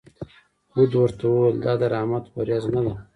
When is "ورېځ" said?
2.35-2.63